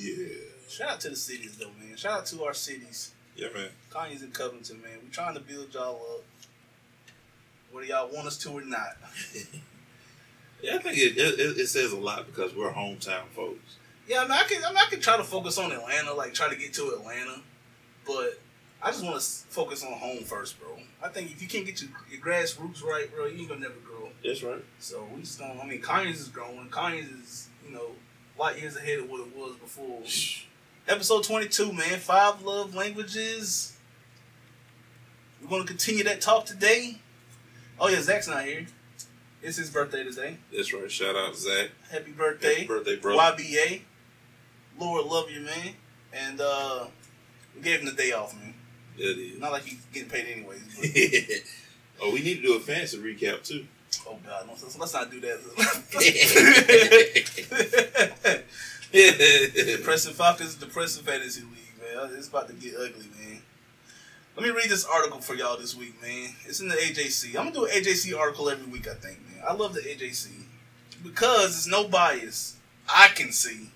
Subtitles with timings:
[0.00, 0.26] yeah.
[0.68, 1.96] Shout out to the cities though, man.
[1.96, 3.12] Shout out to our cities.
[3.36, 3.68] Yeah, man.
[3.90, 4.98] Conyers and Covington, man.
[5.02, 6.24] We're trying to build y'all up.
[7.72, 8.96] Whether y'all want us to or not.
[10.62, 13.76] Yeah, I think it, it, it says a lot because we're hometown folks.
[14.06, 16.34] Yeah, I mean, I can, I, mean, I can try to focus on Atlanta, like
[16.34, 17.40] try to get to Atlanta,
[18.06, 18.40] but
[18.82, 20.68] I just want to focus on home first, bro.
[21.02, 23.80] I think if you can't get your, your grassroots right, bro, you ain't gonna never
[23.84, 24.08] grow.
[24.24, 24.62] That's right.
[24.80, 25.58] So we just don't.
[25.60, 26.68] I mean, Conyers is growing.
[26.68, 27.92] Conyers is, you know,
[28.40, 30.00] light years ahead of what it was before.
[30.88, 31.98] Episode twenty-two, man.
[31.98, 33.76] Five love languages.
[35.42, 36.98] We're gonna continue that talk today.
[37.78, 38.66] Oh yeah, Zach's not here.
[39.42, 40.38] It's his birthday today.
[40.54, 40.90] That's right.
[40.90, 41.70] Shout out Zach.
[41.90, 42.54] Happy birthday.
[42.54, 43.42] Happy birthday, brother.
[43.42, 43.82] YBA.
[44.78, 45.74] Lord love you, man.
[46.12, 46.86] And uh
[47.54, 48.54] we gave him the day off, man.
[48.96, 49.38] That is.
[49.38, 51.44] Not like he's getting paid anyways.
[52.02, 53.66] Oh, we need to do a fancy recap too.
[54.06, 55.40] Oh God, no, let's, let's not do that.
[58.92, 62.10] depressing Falcons, depressing fantasy league, man.
[62.16, 63.42] It's about to get ugly, man.
[64.36, 66.30] Let me read this article for y'all this week, man.
[66.46, 67.36] It's in the AJC.
[67.36, 69.42] I'm gonna do an AJC article every week, I think, man.
[69.46, 70.28] I love the AJC
[71.02, 72.56] because it's no bias.
[72.88, 73.70] I can see.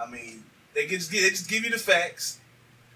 [0.00, 2.38] I mean, they just they just give you the facts.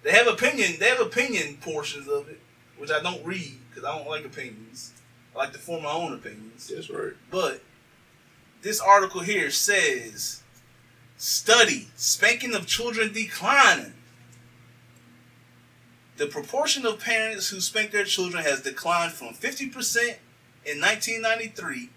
[0.02, 0.72] They have opinion.
[0.78, 2.40] They have opinion portions of it,
[2.78, 4.92] which I don't read because I don't like opinions.
[5.36, 6.68] I like to form my own opinions.
[6.74, 7.12] That's right.
[7.30, 7.62] But
[8.62, 10.42] this article here says
[11.18, 13.92] study spanking of children declining.
[16.16, 20.16] The proportion of parents who spank their children has declined from 50%
[20.64, 21.90] in 1993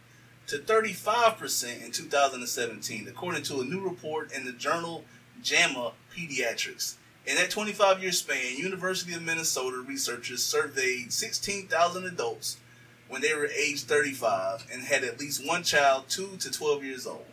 [0.48, 5.06] to 35% in 2017, according to a new report in the journal
[5.42, 6.96] JAMA Pediatrics.
[7.26, 12.58] In that 25 year span, University of Minnesota researchers surveyed 16,000 adults
[13.10, 17.06] when they were age 35 and had at least one child 2 to 12 years
[17.08, 17.26] old.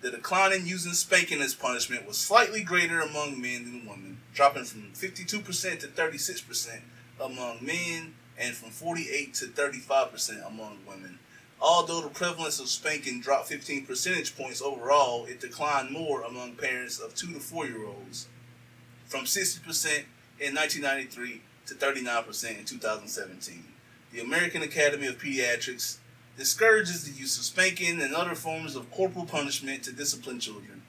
[0.00, 4.64] The decline in using spanking as punishment was slightly greater among men than women, dropping
[4.64, 6.80] from 52% to 36%
[7.20, 11.18] among men and from 48 to 35% among women.
[11.60, 17.00] Although the prevalence of spanking dropped 15 percentage points overall, it declined more among parents
[17.00, 18.28] of 2 to 4 year olds,
[19.06, 20.04] from 60%
[20.38, 23.64] in 1993 to 39% in 2017.
[24.12, 25.98] The American Academy of Pediatrics
[26.36, 30.82] discourages the use of spanking and other forms of corporal punishment to discipline children.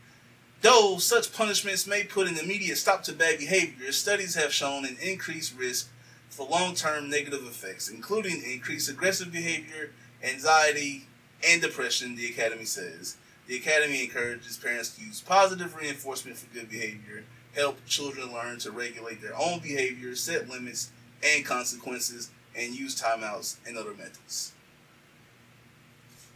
[0.62, 4.98] Though such punishments may put an immediate stop to bad behavior, studies have shown an
[5.02, 5.90] increased risk
[6.30, 9.92] for long term negative effects, including increased aggressive behavior,
[10.24, 11.08] anxiety,
[11.48, 13.18] and depression, the Academy says.
[13.48, 17.24] The Academy encourages parents to use positive reinforcement for good behavior,
[17.56, 20.92] help children learn to regulate their own behavior, set limits
[21.24, 24.54] and consequences, and use timeouts and other methods.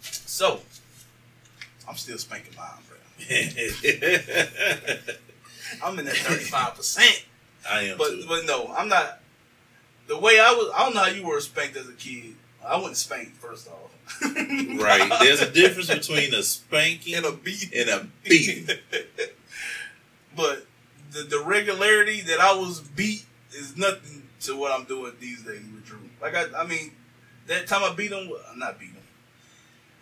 [0.02, 0.62] So,
[1.88, 2.98] I'm still spanking mine, bro.
[5.84, 7.26] I'm in that 35%.
[7.70, 8.26] I am But too.
[8.28, 9.20] but no, I'm not.
[10.08, 12.36] The way I was, I don't know how you were spanked as a kid.
[12.66, 13.92] I wasn't spanked first off.
[14.22, 15.10] right.
[15.22, 17.74] There's a difference between a spanking and a beat.
[17.74, 18.68] and a beating.
[20.36, 20.66] but
[21.12, 25.62] the the regularity that I was beat is nothing to what I'm doing these days
[25.74, 26.00] with Drew.
[26.22, 26.92] Like I, I mean,
[27.48, 29.04] that time I beat him, I'm not beating him.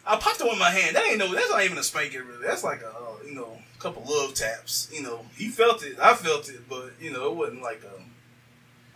[0.06, 0.96] I popped him with my hand.
[0.96, 1.34] That ain't no.
[1.34, 2.46] That's not even a spanking really.
[2.46, 4.90] That's like a uh, you know couple love taps.
[4.94, 5.98] You know he felt it.
[6.00, 8.06] I felt it, but you know it wasn't like um.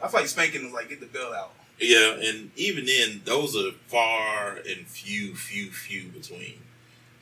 [0.01, 1.53] I feel like spanking was like get the belt out.
[1.79, 6.59] Yeah, and even then, those are far and few, few, few between.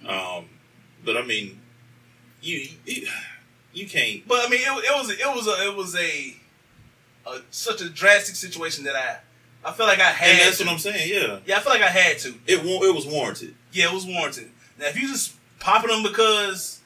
[0.08, 0.46] Um,
[1.04, 1.60] but I mean,
[2.42, 3.08] you you,
[3.74, 4.28] you can't.
[4.28, 6.36] But I mean, it, it was it was a it was a,
[7.26, 9.18] a such a drastic situation that I
[9.66, 10.30] I feel like I had.
[10.32, 10.66] And that's to.
[10.66, 11.10] what I'm saying.
[11.10, 12.30] Yeah, Yeah, I feel like I had to.
[12.48, 13.56] it it was warranted.
[13.72, 14.50] Yeah, it was warranted.
[14.78, 16.82] Now, if you just popping them because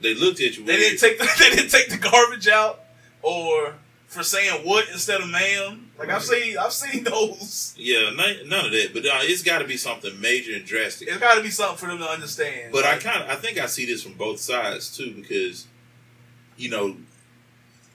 [0.00, 0.64] They looked at you.
[0.64, 2.80] they didn't take the, they didn't take the garbage out,
[3.22, 3.74] or
[4.06, 7.74] for saying what instead of ma'am, like I've seen I've seen those.
[7.76, 8.90] Yeah, none, none of that.
[8.92, 11.08] But uh, it's got to be something major and drastic.
[11.08, 12.70] It's got to be something for them to understand.
[12.72, 15.66] But I kind of I think I see this from both sides too because,
[16.56, 16.96] you know,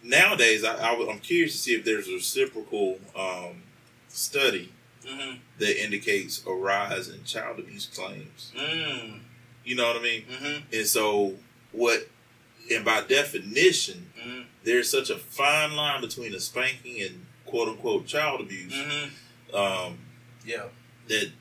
[0.03, 3.63] nowadays I, I am curious to see if there's a reciprocal um,
[4.07, 4.71] study
[5.05, 5.39] mhm.
[5.59, 8.51] that indicates a rise in child abuse claims.
[8.57, 9.19] Mm,
[9.65, 10.23] You know what I mean?
[10.29, 11.35] mhm, And so
[11.71, 12.07] what,
[12.71, 18.05] and by definition, mhm, there's such a fine line between a spanking and quote unquote
[18.07, 19.09] child abuse mhm.
[19.53, 19.97] um,
[20.45, 20.65] Yeah,
[21.07, 21.31] that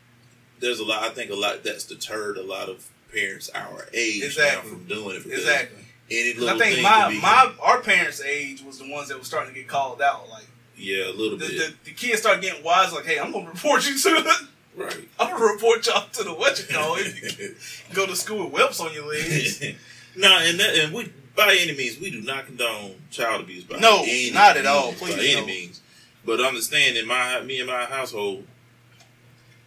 [0.61, 1.03] there's a lot.
[1.05, 4.71] I think a lot that's deterred a lot of parents our age Exactly.
[4.71, 5.27] now from doing it.
[5.27, 5.85] exactly.
[6.11, 9.53] Any little I think my my our parents' age was the ones that were starting
[9.53, 10.29] to get called out.
[10.31, 10.47] Like
[10.77, 12.93] yeah, a little the, bit, the, the kids started getting wise.
[12.93, 15.09] Like, hey, I'm gonna report you to Right.
[15.19, 17.57] I'm gonna report y'all to the what you call it.
[17.95, 19.61] Go to school with whelps on your legs.
[20.17, 23.65] no, and that, and we by any means we do not condone child abuse.
[23.65, 24.93] By No, any not at all.
[24.93, 25.81] Please, by any means.
[26.25, 28.47] But understand, in my me and my household,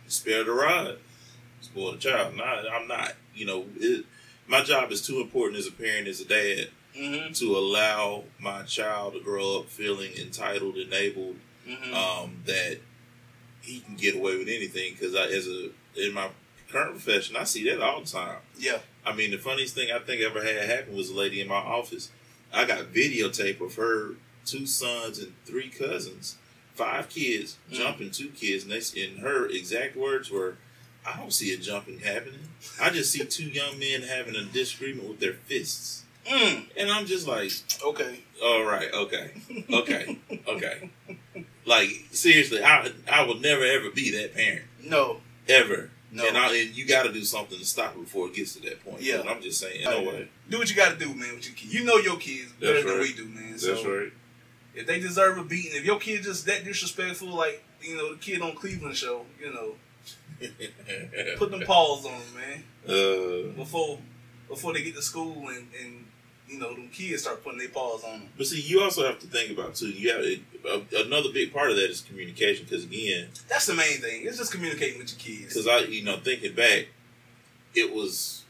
[0.07, 0.97] spare the rod,
[1.61, 2.35] spoil the child.
[2.35, 3.13] Not, I'm not.
[3.33, 4.05] You know, it,
[4.51, 6.67] my job is too important as a parent, as a dad,
[6.99, 7.31] Mm-hmm.
[7.31, 11.37] to allow my child to grow up feeling entitled, enabled,
[11.67, 11.93] Mm-hmm.
[11.93, 12.79] um, that
[13.61, 14.93] he can get away with anything.
[14.99, 16.27] Because I, as a in my
[16.69, 18.39] current profession, I see that all the time.
[18.57, 18.79] yeah.
[19.05, 21.55] I mean, the funniest thing I think ever had happen was a lady in my
[21.55, 22.09] office.
[22.53, 24.15] I got videotape of her
[24.45, 26.37] two sons and three cousins,
[26.75, 27.75] five kids Mm.
[27.75, 30.57] jumping two kids, and they and her exact words were,
[31.05, 32.47] "I don't see a jumping happening.
[32.81, 36.65] I just see two young men having a disagreement with their fists." Mm.
[36.77, 37.51] And I'm just like,
[37.83, 38.19] Okay.
[38.43, 39.31] "All right, okay,
[39.73, 40.89] okay, okay."
[41.65, 45.21] Like seriously, I I will never ever be that parent No.
[45.47, 45.89] ever.
[46.13, 46.27] No.
[46.27, 48.61] And, I, and you got to do something to stop it before it gets to
[48.63, 49.01] that point.
[49.01, 49.21] Yeah.
[49.21, 50.27] And I'm just saying, no way.
[50.49, 51.35] Do what you got to do, man.
[51.35, 53.51] With your kids, you know your kids better than we do, man.
[53.53, 54.11] That's right.
[54.75, 58.19] if they deserve a beating, if your kid just that disrespectful, like you know the
[58.19, 59.75] kid on Cleveland show, you know,
[61.37, 62.63] put them paws on them, man.
[62.87, 63.99] uh, Before
[64.49, 66.05] before they get to school and and
[66.47, 68.29] you know them kids start putting their paws on them.
[68.37, 69.89] but see, you also have to think about too.
[69.89, 72.65] You have another big part of that is communication.
[72.65, 74.25] Because again, That's the main thing.
[74.25, 75.53] It's just communicating with your kids.
[75.53, 76.87] because I, you know, thinking back,
[77.73, 78.43] it was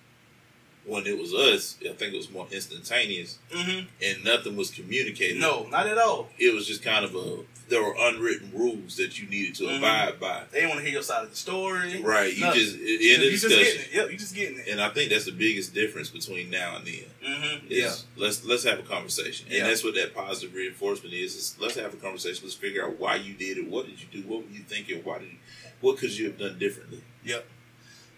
[0.86, 1.78] when it was us.
[1.82, 3.86] I think it was more instantaneous, Mm-hmm.
[4.04, 5.40] and nothing was communicated.
[5.40, 6.30] No, not at all.
[6.40, 7.38] it was just kind of a.
[7.72, 9.78] There were unwritten rules that you needed to Mhm.
[9.78, 10.44] abide by.
[10.52, 12.02] They want to hear your side of the story.
[12.02, 12.34] Right.
[12.34, 12.60] You Nothing.
[12.62, 13.64] just in you a just discussion.
[13.64, 13.90] getting it.
[13.94, 14.68] Yep, you just getting it.
[14.68, 17.06] And I think that's the biggest difference between now and then.
[17.26, 17.68] Mm-hmm.
[17.70, 17.96] Yeah.
[18.18, 19.68] let's let's have a conversation, and Yeah.
[19.68, 21.34] that's what that positive reinforcement is.
[21.38, 22.42] Is let's have a conversation.
[22.44, 23.68] Let's figure out why you did it.
[23.68, 24.28] What did you do?
[24.28, 25.02] What were you thinking?
[25.06, 25.38] Why did you?
[25.80, 27.02] What could you have done differently?
[27.24, 27.48] Yep.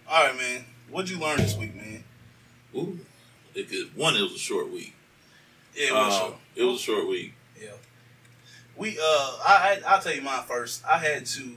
[0.09, 0.65] All right, man.
[0.89, 2.03] What'd you learn this week, man?
[2.75, 2.99] Ooh,
[3.53, 4.15] it could, one.
[4.17, 4.93] It was a short week.
[5.75, 6.35] Yeah, it was Um, short.
[6.55, 7.33] It was a short week.
[7.61, 7.69] Yeah.
[8.75, 10.83] We uh I, I I'll tell you mine first.
[10.85, 11.51] I had to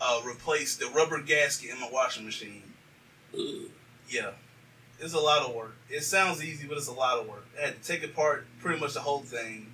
[0.00, 2.62] uh replace the rubber gasket in my washing machine.
[3.34, 3.70] Ugh.
[4.08, 4.30] Yeah.
[4.98, 5.76] It's a lot of work.
[5.90, 7.46] It sounds easy, but it's a lot of work.
[7.58, 9.72] I had to take apart pretty much the whole thing.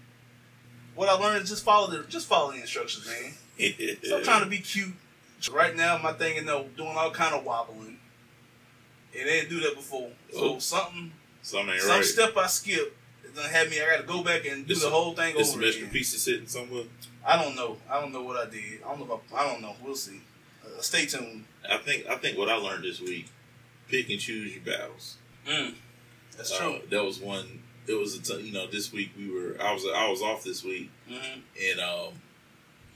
[0.96, 3.32] What I learned is just follow the just follow the instructions, man.
[4.02, 4.94] Stop trying to be cute.
[5.52, 7.98] Right now my thing is no doing all kind of wobbling.
[9.12, 10.10] It didn't do that before.
[10.32, 10.58] So Oh.
[10.58, 12.04] something Something ain't some right.
[12.04, 12.96] step I skipped
[13.34, 15.90] gonna have me I gotta go back and do the whole thing over extra again.
[15.90, 16.84] pieces sitting somewhere.
[17.26, 17.76] I don't know.
[17.90, 18.80] I don't know what I did.
[18.84, 19.20] I don't know.
[19.26, 19.74] If I, I don't know.
[19.84, 20.20] We'll see.
[20.64, 21.44] Uh, stay tuned.
[21.68, 23.26] I think I think what I learned this week:
[23.88, 25.16] pick and choose your battles.
[25.46, 25.74] Mm.
[26.36, 26.80] That's Uh, true.
[26.90, 27.62] that was one.
[27.86, 30.44] It was a t- you know this week we were I was I was off
[30.44, 31.40] this week Mm-hmm.
[31.70, 32.12] and um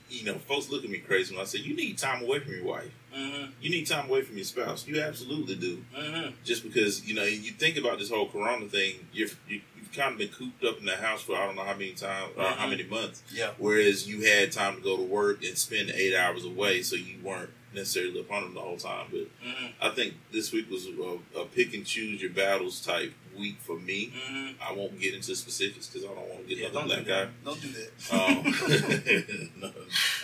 [0.09, 2.53] you know folks look at me crazy when I say you need time away from
[2.53, 2.91] your wife.
[3.13, 3.51] Mm-hmm.
[3.61, 4.87] You need time away from your spouse.
[4.87, 5.83] You absolutely do.
[5.97, 6.29] Mm-hmm.
[6.45, 9.59] Just because you know you think about this whole Corona thing, you're, you,
[9.97, 12.31] kind of been cooped up in the house for I don't know how many times
[12.37, 12.69] or how Mhm.
[12.69, 13.21] many months.
[13.33, 13.51] Yeah.
[13.57, 17.17] Whereas you had time to go to work and spend eight hours away, so you
[17.21, 19.07] weren't necessarily upon them the whole time.
[19.11, 19.65] But Mm-hmm.
[19.81, 23.77] I think this week was a, a pick and choose your battles type week for
[23.77, 24.13] me.
[24.15, 24.63] Mm-hmm.
[24.63, 26.69] I won't get into specifics because I don't want to get Yeah.
[26.69, 27.31] another do black guy.
[27.45, 27.91] Don't do that.
[28.13, 29.71] Um, no,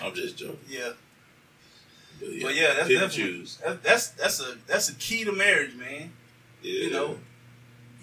[0.01, 0.59] I'm just joking.
[0.67, 0.91] yeah.
[2.19, 3.57] But yeah, But yeah, that's pick and choose.
[3.65, 6.11] that, that's that's a that's a key to marriage, man.
[6.61, 6.83] Yeah.
[6.85, 7.19] You know,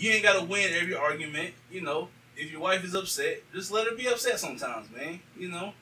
[0.01, 1.53] you ain't gotta win every argument.
[1.71, 5.21] You know, if your wife is upset, just let her be upset sometimes, man.
[5.39, 5.75] You know.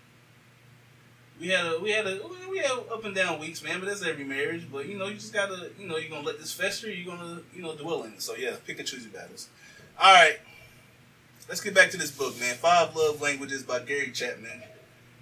[1.41, 2.21] We had a we had a
[2.51, 4.67] we had up and down weeks, man, but that's every marriage.
[4.71, 6.91] But you know, you just gotta you know you're gonna let this fester.
[6.91, 8.23] You're gonna you know dwell in it.
[8.23, 9.49] So yeah, pick and choose your battles.
[10.01, 10.39] All right,
[11.49, 12.57] let's get back to this book, man.
[12.57, 14.65] Five Love Languages by Gary Chapman.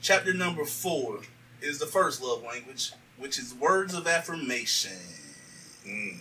[0.01, 1.21] Chapter number four
[1.61, 4.97] is the first love language, which is words of affirmation.
[5.87, 6.19] Mm.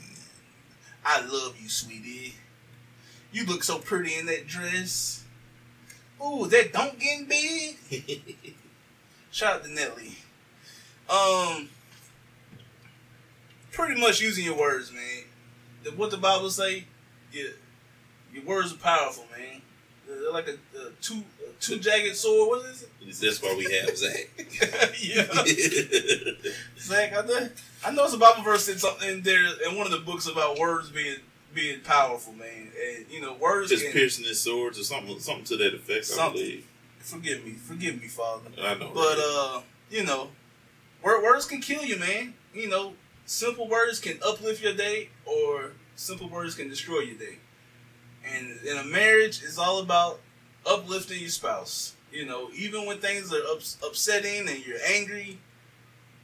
[1.05, 2.36] I love you, sweetie.
[3.36, 5.25] You look so pretty in that dress.
[6.25, 7.75] Ooh, that don't getting big?
[9.32, 10.15] Shout out to Nelly.
[11.10, 11.68] Um,
[13.74, 15.98] pretty much using your words, man.
[15.98, 16.86] What the Bible say?
[17.34, 17.50] Yeah,
[18.34, 19.62] your words are powerful, man.
[20.08, 22.63] They're like a, a two a two jagged sword.
[22.63, 22.65] What
[23.06, 24.30] is That's why we have Zach.
[25.01, 25.25] yeah.
[26.80, 27.50] Zach, I know,
[27.86, 30.25] I know it's a Bible verse said something in there in one of the books
[30.25, 31.18] about words being
[31.56, 32.68] being powerful, man.
[32.88, 36.00] And you know, words Just can piercing his swords or something, something to that effect.
[36.00, 36.42] I Something.
[36.42, 36.68] believe.
[37.00, 38.52] forgive me, forgive me, Father.
[38.62, 38.92] I know.
[38.94, 39.56] But right?
[39.58, 40.30] uh, you know,
[41.02, 42.34] word, words can kill you, man.
[42.54, 42.94] You know,
[43.26, 47.38] simple words can uplift your day, or simple words can destroy your day.
[48.28, 50.20] And in a marriage, it's all about
[50.66, 51.94] uplifting your spouse.
[52.12, 55.38] You know, even when things are ups- upsetting and you're angry,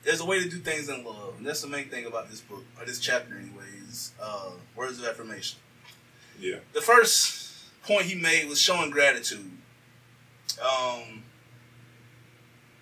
[0.03, 2.39] there's a way to do things in love, and that's the main thing about this
[2.41, 3.35] book or this chapter,
[4.21, 5.59] Uh, words of affirmation.
[6.39, 6.57] Yeah.
[6.73, 7.51] The first
[7.83, 9.51] point he made was showing gratitude.
[10.61, 11.23] Um,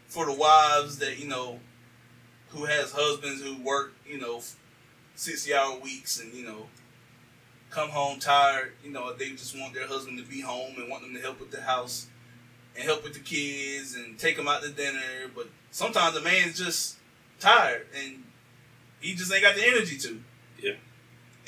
[0.08, 1.60] for the wives that you know,
[2.50, 4.42] who has husbands who work, you know,
[5.16, 6.68] sixty hour weeks, and you know,
[7.70, 8.74] come home tired.
[8.84, 11.40] You know, they just want their husband to be home and want them to help
[11.40, 12.08] with the house
[12.76, 15.00] and help with the kids and take them out to dinner.
[15.36, 16.98] But sometimes the man's just
[17.40, 18.24] tired and
[19.00, 20.22] he just ain't got the energy to.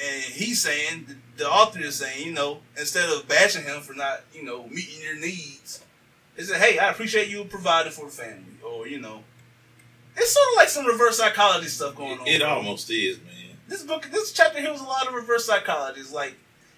[0.02, 0.08] Yeah.
[0.08, 4.22] And he's saying, the author is saying, you know, instead of bashing him for not,
[4.34, 5.84] you know, meeting your needs,
[6.36, 8.58] he said, hey, I appreciate you providing for the family.
[8.64, 9.24] Or, you know,
[10.16, 12.28] it's sort of like some reverse psychology stuff going on.
[12.28, 13.58] It almost is, man.
[13.68, 16.02] This book, this chapter here was a lot of reverse psychology.
[16.02, 16.36] It's like,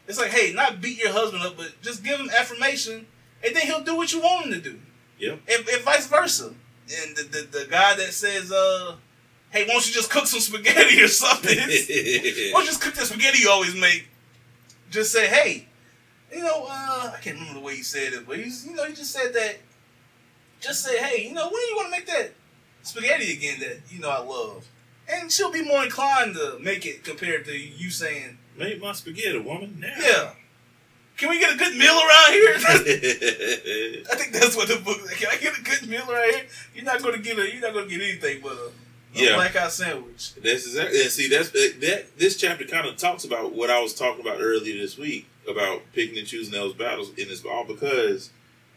[0.08, 3.08] it's like, hey, not beat your husband up, but just give him affirmation,
[3.44, 4.80] and then he'll do what you want him to do.
[5.18, 5.39] Yep.
[5.50, 6.48] And, and vice versa.
[6.48, 8.98] And the, the the guy that says, uh,
[9.53, 11.57] hey, why don't you just cook some spaghetti or something?
[11.57, 14.07] why don't you just cook that spaghetti you always make?
[14.89, 15.67] Just say, hey,
[16.31, 18.83] you know, uh, I can't remember the way he said it, but he's, you know,
[18.86, 19.57] he just said that.
[20.60, 22.31] Just say, hey, you know, when you want to make that
[22.83, 24.65] spaghetti again that you know I love,
[25.12, 29.39] and she'll be more inclined to make it compared to you saying, Make my spaghetti,
[29.39, 29.77] woman.
[29.79, 29.93] Now.
[30.00, 30.31] yeah.
[31.17, 32.55] Can we get a good meal around here?
[32.57, 34.98] I think that's what the book.
[35.12, 36.45] Can I get a good meal around here?
[36.75, 37.51] You're not going to get a.
[37.51, 38.72] You're not going to get anything but a, a
[39.13, 39.36] Yeah.
[39.36, 40.34] black eye sandwich.
[40.36, 41.01] That's exactly.
[41.01, 42.05] And see, that's that.
[42.17, 45.82] This chapter kind of talks about what I was talking about earlier this week about
[45.93, 48.29] picking and choosing those battles, and it's all because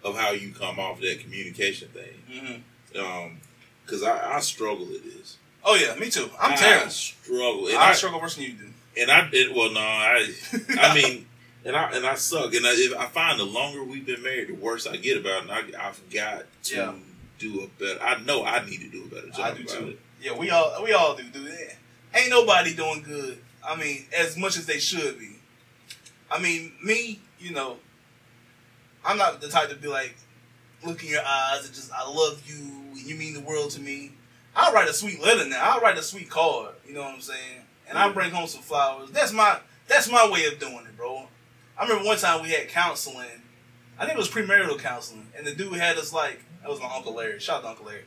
[0.05, 2.23] of how you come off that communication thing.
[2.31, 3.01] Mm-hmm.
[3.01, 3.41] Um,
[3.85, 5.37] because I, I struggle at this.
[5.65, 6.29] Oh yeah, me too.
[6.41, 6.91] I'm I terrible.
[6.91, 8.69] struggle, and I, I, struggle worse than you do.
[9.01, 9.71] and I did well.
[9.73, 10.29] No, I,
[10.81, 11.27] I mean,
[11.65, 14.49] and I and I suck, and I, if I find the longer we've been married,
[14.49, 15.51] the worse I get about it.
[15.51, 16.93] And I, I've got to Yeah.
[17.39, 18.01] do a better.
[18.03, 19.89] I know I need to do a better job I do about too.
[19.89, 20.01] it.
[20.27, 21.23] Yeah, we all we all do.
[21.23, 21.77] Do that.
[22.13, 23.39] Ain't nobody doing good.
[23.65, 25.37] I mean, as much as they should be.
[26.29, 27.77] I mean, me, you know,
[29.05, 30.17] I'm not the type to be like,
[30.85, 33.81] look in your eyes and just, I love you and you mean the world to
[33.81, 34.15] me.
[34.57, 35.61] I'll write a sweet letter now.
[35.63, 36.75] I'll write a sweet card.
[36.85, 37.61] You know what I'm saying?
[37.89, 39.13] And I'll bring home some flowers.
[39.13, 41.29] That's my that's my way of doing it, bro.
[41.79, 43.43] I remember one time we had counseling.
[43.97, 46.93] I think it was premarital counseling, and the dude had us like that was my
[46.93, 47.39] uncle Larry.
[47.39, 48.03] Shout out to Uncle Larry.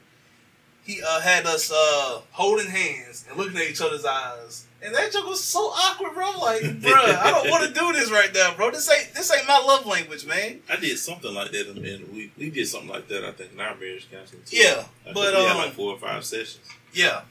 [0.89, 5.11] He uh, had us uh, holding hands and looking at each other's eyes, and that
[5.11, 6.31] joke was so awkward, bro.
[6.41, 8.71] Like, bruh, I don't want to do this right now, bro.
[8.71, 10.61] This ain't this ain't my love language, man.
[10.67, 13.23] I did something like that, and we we did something like that.
[13.23, 14.41] I think in our marriage counseling.
[14.47, 14.57] Too.
[14.57, 16.65] Yeah, I but we had um, like four or five sessions.
[16.91, 17.21] Yeah.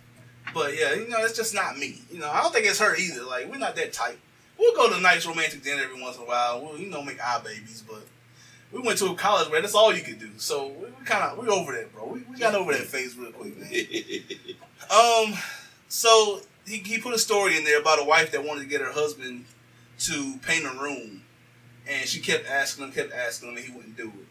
[0.55, 1.99] But yeah, you know, it's just not me.
[2.13, 3.25] You know, I don't think it's her either.
[3.25, 4.19] Like, we're not that tight.
[4.57, 6.63] We'll go to a nice romantic dinner every once in a while.
[6.63, 8.07] We'll, you know, make eye babies, but
[8.73, 10.31] we went to a college where that's all you could do.
[10.37, 12.07] So we, we kind of, we over that, bro.
[12.07, 13.71] We, we got over that phase real quick, man.
[14.91, 15.35] Um,
[15.89, 18.81] so he, he put a story in there about a wife that wanted to get
[18.81, 19.45] her husband
[19.99, 21.25] to paint a room.
[21.87, 24.27] And she kept asking him, kept asking him, and he wouldn't do it.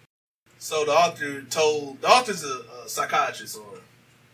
[0.57, 3.81] So the author told, the author's a, a psychiatrist or,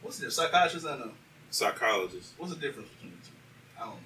[0.02, 1.10] what's the psychiatrist and a
[1.54, 2.34] Psychologist.
[2.40, 3.36] What's the difference between the two?
[3.78, 4.00] I don't know.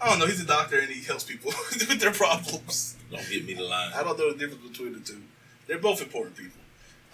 [0.00, 0.26] I don't know.
[0.26, 2.96] He's a doctor and he helps people with their problems.
[3.10, 3.92] Don't get me the line.
[3.94, 5.22] I don't know the difference between the two.
[5.66, 6.60] They're both important people.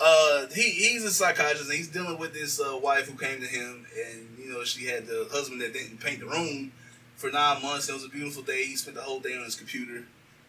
[0.01, 3.47] Uh, he he's a psychiatrist and he's dealing with this uh, wife who came to
[3.47, 6.73] him and you know she had the husband that didn't paint the room
[7.17, 7.89] for nine months.
[7.89, 8.65] It was a beautiful day.
[8.65, 10.05] He spent the whole day on his computer.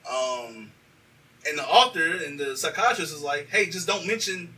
[0.09, 0.71] Um,
[1.47, 4.53] and the author and the psychiatrist is like, hey, just don't mention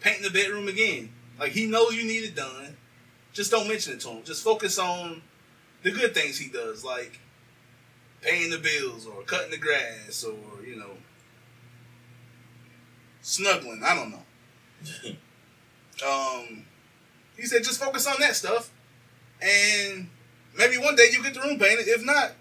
[0.00, 1.10] painting the bedroom again.
[1.38, 2.76] Like he knows you need it done.
[3.32, 4.24] Just don't mention it to him.
[4.24, 5.22] Just focus on
[5.82, 7.20] the good things he does, like
[8.20, 10.90] paying the bills or cutting the grass or you know
[13.22, 13.82] snuggling.
[13.84, 15.16] I don't know.
[16.08, 16.64] um,
[17.36, 18.70] he said just focus on that stuff,
[19.40, 20.08] and
[20.56, 21.88] maybe one day you get the room painted.
[21.88, 22.32] If not,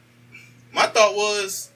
[0.74, 1.72] my thought was,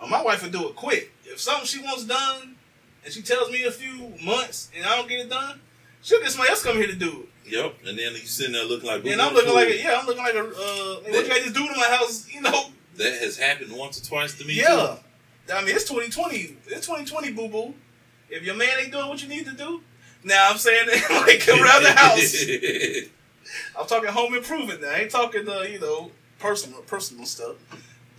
[0.00, 1.12] oh, my wife would do it quick.
[1.24, 2.56] If something she wants done,
[3.04, 5.60] and she tells me a few months, and I don't get it done,
[6.02, 7.27] she'll get somebody else come here to do it.
[7.50, 7.74] Yep.
[7.86, 9.04] And then you sitting there looking like.
[9.04, 11.52] And I'm looking like, a, yeah, I'm looking like a, uh, what you got this
[11.52, 12.66] dude in my house, you know?
[12.96, 14.54] That has happened once or twice to me.
[14.54, 14.96] Yeah.
[15.52, 16.56] I mean, it's 2020.
[16.66, 17.74] It's 2020, boo boo.
[18.28, 19.80] If your man ain't doing what you need to do,
[20.24, 21.52] now I'm saying like too.
[21.52, 22.44] around the house.
[23.78, 24.90] I'm talking home improvement now.
[24.90, 27.56] I ain't talking, uh, you know, personal personal stuff.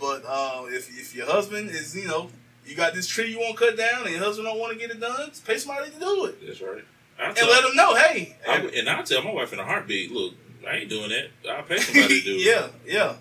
[0.00, 2.30] But uh, if if your husband is, you know,
[2.64, 4.90] you got this tree you want cut down, and your husband don't want to get
[4.90, 6.84] it done, pay somebody to do it, That's right.
[7.22, 10.34] And let them know, hey, I, and I tell my wife in a heartbeat, look,
[10.68, 11.28] I ain't doing that.
[11.50, 12.40] I'll pay somebody to do it.
[12.46, 13.14] yeah, yeah.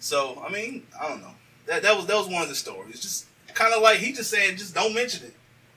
[0.00, 1.30] So I mean, I don't know.
[1.66, 3.00] That that was that was one of the stories.
[3.00, 5.34] Just kind of like he just saying, just don't mention it.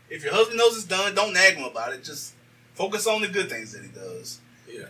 [0.10, 2.04] If your husband knows it's done, don't nag him about it.
[2.04, 2.34] Just
[2.74, 4.40] focus on the good things that he does.
[4.70, 4.86] Yeah.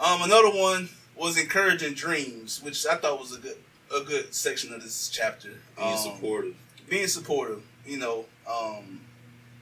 [0.00, 3.56] Um, another one was encouraging dreams, which I thought was a good
[3.94, 5.50] a good section of this chapter.
[5.76, 6.54] Being Um, supportive.
[6.88, 7.62] being supportive.
[7.86, 9.00] You know, um,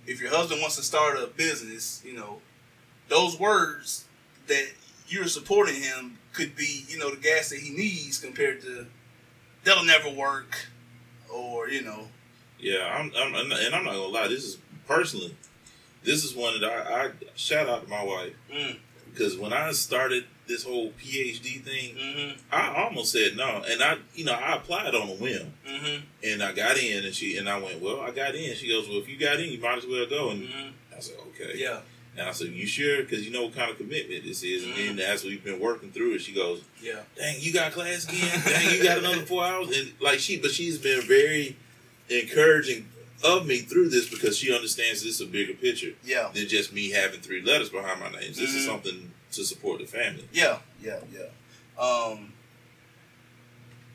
[0.07, 2.41] if your husband wants to start a business, you know,
[3.09, 4.05] those words
[4.47, 4.67] that
[5.09, 8.87] you're supporting him could be, you know, the gas that he needs compared to
[9.65, 10.69] that'll never work,
[11.33, 12.09] or you know,
[12.59, 14.29] Yeah, I'm, I'm, and I'm not gonna lie.
[14.29, 15.37] This is personally,
[16.05, 18.35] this is one that I, I shout out to my wife.
[18.53, 18.79] Mm,
[19.13, 23.99] because when I started this whole PhD thing, mm-hmm, I almost said no, and I,
[24.15, 27.49] you know, I applied on a whim, mm-hmm, and I got in, and she, and
[27.49, 28.55] I went, well, I got in.
[28.55, 30.97] She goes, well, if you got in, you might as well go, and mm-hmm.
[30.97, 31.81] I said, okay, yeah,
[32.19, 33.03] And I said, you sure?
[33.03, 35.91] Because you know what kind of commitment this is, and then as we've been working
[35.93, 38.41] through it, she goes, yeah, dang, you got class again?
[38.45, 39.69] dang, you got another four hours?
[39.77, 41.57] And like she, but she's been very
[42.09, 42.89] encouraging
[43.25, 46.73] of me through this because she understands this is a bigger picture yeah, than just
[46.73, 48.29] me having three letters behind my name.
[48.29, 48.67] This is Mhm.
[48.67, 50.27] something to support the family.
[50.33, 51.83] yeah, yeah, yeah.
[51.83, 52.33] Um,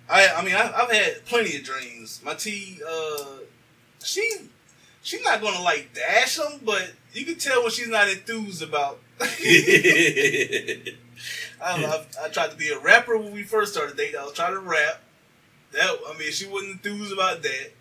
[0.10, 2.22] I, I mean, I, I've had plenty of dreams.
[2.24, 3.38] My T, uh,
[4.04, 4.30] she,
[5.02, 9.00] she's not gonna like dash them, but you can tell when she's not enthused about.
[9.20, 10.94] I,
[11.64, 14.20] I, I tried to be a rapper when we first started dating.
[14.20, 15.02] I was trying to rap.
[15.74, 17.72] That I mean, she wasn't enthused about that.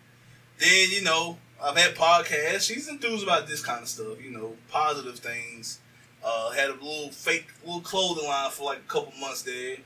[0.59, 2.61] Then you know, I've had podcasts.
[2.61, 4.23] She's enthused about this kind of stuff.
[4.23, 5.79] You know, positive things.
[6.23, 9.77] Uh, had a little fake little clothing line for like a couple months there.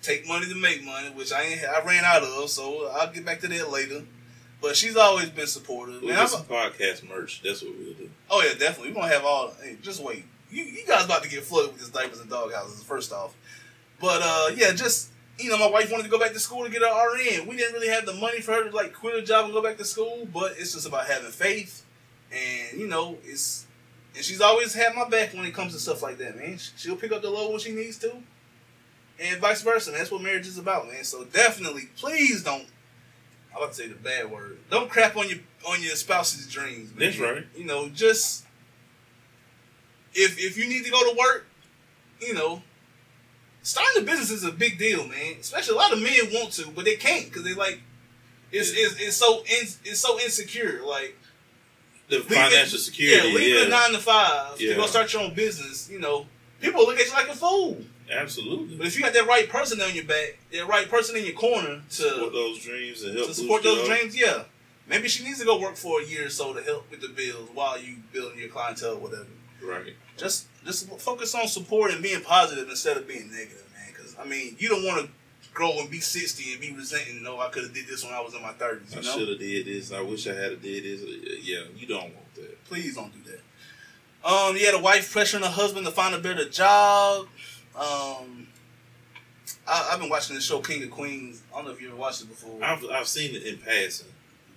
[0.00, 2.48] Take money to make money, which I ain't, I ran out of.
[2.48, 4.02] So I'll get back to that later.
[4.60, 6.02] But she's always been supportive.
[6.02, 7.42] We'll get some podcast merch.
[7.42, 8.10] That's what we'll do.
[8.30, 8.92] Oh yeah, definitely.
[8.92, 9.52] We're gonna have all.
[9.62, 10.24] Hey, just wait.
[10.50, 12.82] You you guys about to get flooded with this diapers and dog houses.
[12.82, 13.34] First off,
[14.00, 16.70] but uh, yeah, just you know, my wife wanted to go back to school to
[16.70, 17.46] get her RN.
[17.46, 19.62] We didn't really have the money for her to like quit her job and go
[19.62, 21.84] back to school, but it's just about having faith,
[22.32, 23.66] and you know, it's
[24.14, 26.58] and she's always had my back when it comes to stuff like that, man.
[26.76, 28.12] She'll pick up the load when she needs to,
[29.20, 29.90] and vice versa.
[29.90, 29.98] Man.
[29.98, 31.04] That's what marriage is about, man.
[31.04, 32.66] So definitely, please don't.
[33.56, 34.58] I'm about to say the bad word.
[34.70, 36.90] Don't crap on your on your spouse's dreams.
[36.90, 36.98] Man.
[36.98, 37.46] That's right.
[37.56, 38.44] You know, just
[40.14, 41.46] if if you need to go to work,
[42.20, 42.62] you know,
[43.62, 45.36] starting a business is a big deal, man.
[45.40, 47.80] Especially a lot of men want to, but they can't because they like
[48.52, 50.80] it's, it's it's so in, it's so insecure.
[50.86, 51.16] Like
[52.08, 53.28] The financial security.
[53.28, 54.76] yeah, leaving Yeah, a nine to five to Yeah.
[54.76, 55.88] go start your own business.
[55.90, 56.26] You know,
[56.60, 57.78] people look at you like a fool.
[58.12, 58.76] Absolutely.
[58.76, 61.34] But if you got that right person on your back, that right person in your
[61.34, 64.44] corner to support those dreams and help to support those dreams, yeah.
[64.88, 67.08] Maybe she needs to go work for a year or so to help with the
[67.08, 69.26] bills while you building your clientele, or whatever.
[69.62, 69.94] Right.
[70.16, 73.92] just just focus on support and being positive instead of being negative, man.
[73.92, 75.10] Because I mean, you don't want to
[75.52, 77.22] grow and be sixty and be resenting.
[77.22, 78.96] No, I could have did this when I was in my thirties.
[78.96, 79.92] I should have did this.
[79.92, 81.02] I wish I had a did this.
[81.42, 82.64] Yeah, you don't want that.
[82.66, 83.40] please don't do that.
[84.28, 87.26] Um, yeah, the wife pressuring the husband to find a better job.
[87.76, 88.46] Um,
[89.68, 91.42] I, I've been watching the show King of Queens.
[91.52, 92.62] I don't know if you ever watched it before.
[92.62, 94.08] I've I've seen it in passing.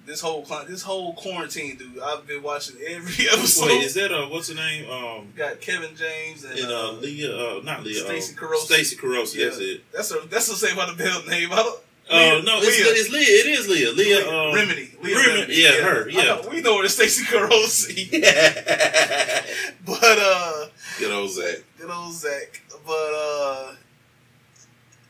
[0.05, 1.99] this whole this whole quarantine, dude.
[1.99, 3.67] I've been watching every episode.
[3.67, 4.89] Wait, is that uh what's her name?
[4.89, 8.57] Um, got Kevin James and, and uh, Leah, uh, not Leah, Stacey um, Carosi.
[8.65, 9.35] Stacey Carosi.
[9.35, 9.45] Yeah.
[9.45, 9.91] That's it.
[9.91, 11.51] That's a that's the Saved by the Bell name.
[11.51, 11.79] I don't,
[12.11, 12.93] Oh Leah- no, it's, Leah.
[12.95, 13.21] it's Leah.
[13.21, 13.91] It is Leah.
[13.91, 14.27] Leah.
[14.27, 15.03] Um, Remini.
[15.03, 16.23] Leah Remini, yeah, her, yeah.
[16.23, 18.09] know- we know it as Stacey Carosi.
[19.85, 20.65] but uh
[20.97, 21.57] Good old Zach.
[21.77, 22.61] good old Zach.
[22.89, 23.75] But uh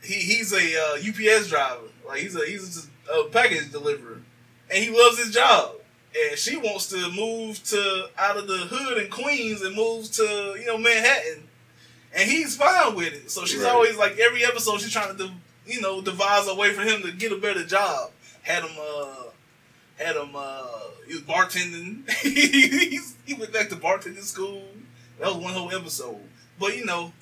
[0.02, 1.88] he he's a uh, UPS driver.
[2.06, 4.20] Like he's a he's a, a package deliverer.
[4.70, 5.76] And he loves his job.
[6.28, 10.22] And she wants to move to out of the hood in Queens and move to,
[10.58, 11.44] you know, Manhattan.
[12.14, 13.30] And he's fine with it.
[13.30, 13.72] So she's Right.
[13.72, 15.30] always like every episode she's trying to
[15.66, 18.10] you know, devise a way for him to get a better job.
[18.42, 19.24] Had him uh
[19.96, 20.66] had him uh
[21.06, 22.02] he was bartending.
[23.26, 24.64] He went back to bartending school.
[25.20, 26.18] That was one whole episode.
[26.58, 27.12] But you know,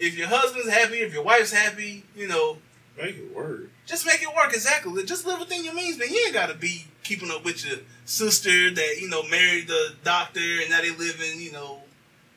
[0.00, 2.58] if your husband's happy, if your wife's happy, you know,
[3.00, 3.70] Make it work.
[3.86, 5.04] just make it work exactly.
[5.04, 6.08] Just live within your means, man.
[6.10, 10.40] You ain't gotta be keeping up with your sister that, you know, married the doctor
[10.40, 11.78] and now they living, you know,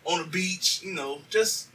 [0.06, 1.67] on the beach, you know, just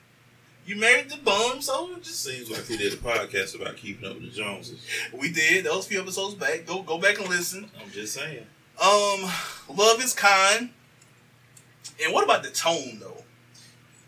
[0.66, 4.14] you married the bum, so just Seems like we did a podcast about keeping up
[4.16, 4.80] with the Joneses.
[5.12, 6.66] we did those few episodes back.
[6.66, 7.70] Go go back and listen.
[7.82, 8.44] I'm just saying.
[8.82, 9.30] Um,
[9.74, 10.70] love is kind.
[12.04, 13.24] And what about the tone though?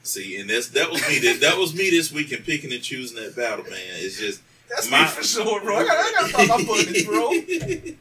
[0.02, 1.18] See, and that's that was me.
[1.20, 3.78] That, that was me this week in picking and choosing that battle, man.
[3.96, 5.76] It's just That's My- me for sure, bro.
[5.76, 7.30] I gotta, I gotta my buttons, bro.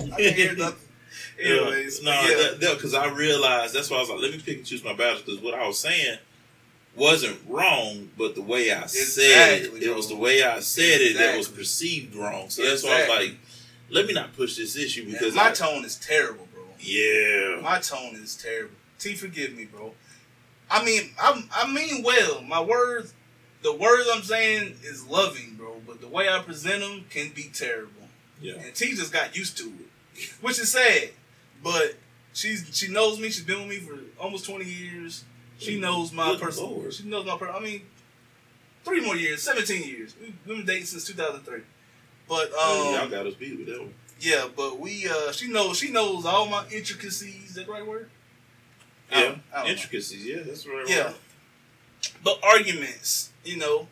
[0.00, 0.88] I can't hear nothing.
[1.44, 2.74] Anyways, no, but yeah.
[2.74, 5.22] because I realized that's why I was like, let me pick and choose my battles
[5.22, 6.18] because what I was saying
[6.96, 11.00] wasn't wrong, but the way I said Exactly, it, it was the way I said
[11.00, 12.50] it that was perceived wrong.
[12.50, 13.38] So that's why I was like,
[13.90, 16.64] let me not push this issue Man, because my I, tone is terrible, bro.
[16.80, 18.74] yeah, My tone is terrible.
[18.98, 19.94] T, forgive me, bro.
[20.70, 22.42] I mean, I I mean well.
[22.42, 23.14] My words,
[23.62, 25.80] the words I'm saying is loving, bro.
[25.86, 27.92] But the way I present them can be terrible.
[28.40, 28.54] Yeah.
[28.54, 31.10] And T just got used to it, which is sad.
[31.62, 31.96] But
[32.32, 33.30] she's she knows me.
[33.30, 35.24] She's been with me for almost twenty years.
[35.58, 36.90] She knows my person.
[36.92, 37.54] She knows my person.
[37.56, 37.82] I mean,
[38.84, 40.14] three more years, seventeen years.
[40.20, 41.62] We've been dating since two thousand three.
[42.28, 43.94] But um, Oh, y'all got us beat with that one.
[44.20, 47.48] yeah, but we uh, she knows she knows all my intricacies.
[47.48, 48.08] Is that the right word?
[49.10, 49.28] Um, I Yeah.
[49.28, 49.68] don't- I know.
[49.70, 50.24] Intricacies.
[50.24, 50.88] Yeah, that's right.
[50.88, 51.12] Yeah.
[52.22, 53.88] But arguments, you know,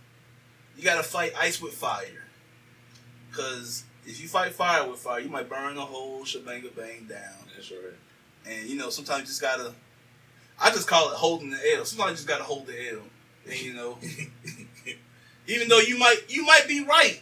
[0.76, 2.24] you gotta fight ice with fire.
[3.32, 7.50] Cause if you fight fire with fire, you might burn the whole shebang bang down.
[7.54, 7.94] That's right.
[8.46, 9.74] And you know, sometimes you just gotta
[10.58, 11.84] I just call it holding the L.
[11.84, 13.00] Sometimes you just gotta hold the L.
[13.46, 13.98] And you know
[15.46, 17.20] even though you might you might be right.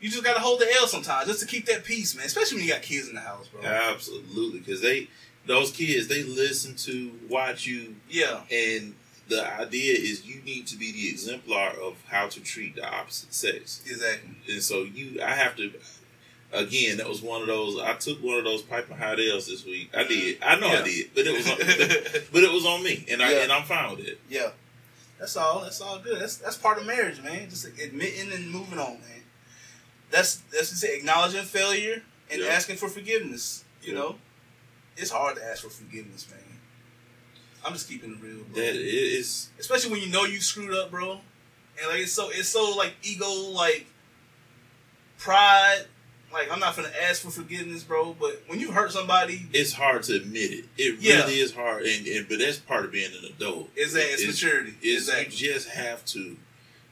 [0.00, 2.26] You just gotta hold the L sometimes just to keep that peace, man.
[2.26, 3.62] Especially when you got kids in the house, bro.
[3.62, 5.08] Absolutely, because they
[5.46, 8.40] those kids they listen to watch you, Yeah.
[8.50, 8.94] and
[9.28, 13.34] the idea is you need to be the exemplar of how to treat the opposite
[13.34, 13.82] sex.
[13.86, 14.36] Exactly.
[14.48, 15.72] And so you, I have to.
[16.52, 17.78] Again, that was one of those.
[17.80, 19.90] I took one of those piping hot L's this week.
[19.94, 20.38] I did.
[20.42, 20.78] I know Yeah.
[20.80, 21.58] I did, but it was on,
[22.32, 23.42] but it was on me, and I Yeah.
[23.42, 24.20] and I'm fine with it.
[24.30, 24.50] Yeah,
[25.18, 25.60] that's all.
[25.62, 26.20] That's all good.
[26.20, 27.50] That's that's part of marriage, man.
[27.50, 29.22] Just admitting and moving on, man.
[30.12, 32.48] That's that's to say acknowledging failure and Yeah.
[32.48, 33.64] asking for forgiveness.
[33.82, 34.16] You know,
[34.96, 36.40] it's hard to ask for forgiveness, man.
[37.64, 38.54] I'm just keeping it real, bro.
[38.62, 41.12] That is Especially when you know you screwed up, bro.
[41.78, 43.86] And like it's so it's so like ego, like
[45.18, 45.82] pride.
[46.32, 48.14] Like I'm not gonna ask for forgiveness, bro.
[48.18, 50.64] But when you hurt somebody, it's hard to admit it.
[50.76, 51.20] It Yeah.
[51.22, 53.70] really is hard, and, and but that's part of being an adult.
[53.76, 54.74] is that it's, maturity.
[54.82, 55.24] Exactly.
[55.36, 56.36] you just have to.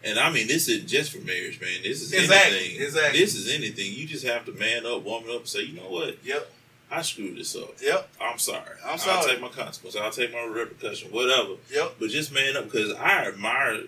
[0.02, 1.82] And I mean, this isn't just for marriage, man.
[1.82, 2.82] This is Exactly, anything.
[2.82, 3.18] exactly.
[3.20, 3.92] This is anything.
[3.94, 6.18] You just have to man up, woman up, and say, you know what?
[6.22, 6.50] Yep.
[6.94, 7.74] I screwed this up.
[7.82, 8.08] Yep.
[8.20, 8.60] I'm sorry.
[8.86, 9.18] I'm sorry.
[9.18, 9.96] I'll take my consequence.
[9.96, 11.54] I'll take my repercussion, whatever.
[11.70, 11.96] Yep.
[11.98, 13.80] But just man up because I admire,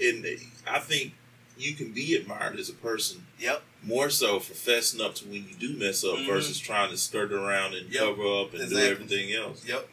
[0.00, 0.26] and
[0.66, 1.12] I think
[1.58, 3.62] you can be admired as a person Yep.
[3.82, 6.26] more so for fessing up to when you do mess up Mhm.
[6.26, 8.02] versus trying to skirt around and Yep.
[8.02, 8.80] cover up and Exactly.
[8.80, 9.62] do everything else.
[9.66, 9.88] Yep.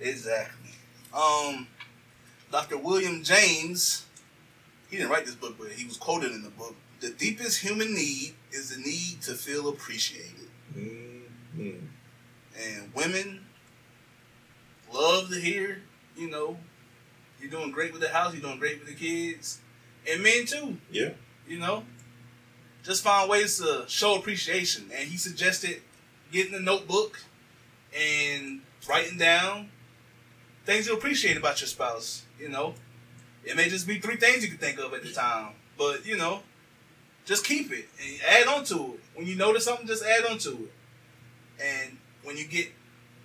[0.00, 0.70] Exactly.
[1.12, 1.66] Um,
[2.52, 2.78] Dr.
[2.78, 4.04] William James,
[4.88, 6.76] he didn't write this book, but he was quoted in the book.
[7.00, 10.48] The deepest human need is the need to feel appreciated.
[11.60, 11.86] Mm-hmm.
[12.58, 13.40] And women
[14.92, 15.82] love to hear,
[16.16, 16.56] you know,
[17.40, 19.60] you're doing great with the house, you're doing great with the kids.
[20.10, 21.10] And men too, Yeah.
[21.48, 21.84] you know.
[22.82, 24.90] Just find ways to show appreciation.
[24.94, 25.82] And he suggested
[26.32, 27.20] getting a notebook
[27.94, 29.70] and writing down
[30.64, 32.24] things you appreciate about your spouse.
[32.38, 32.74] You know,
[33.44, 36.16] it may just be three things you can think of at the time, but you
[36.16, 36.40] know,
[37.26, 39.00] just keep it and add on to it.
[39.14, 40.72] When you notice something, just add on to it.
[41.62, 42.68] And when you get,